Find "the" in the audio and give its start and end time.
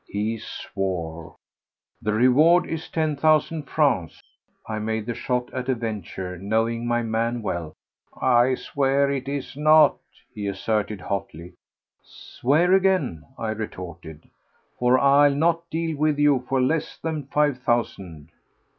2.01-2.13, 5.05-5.13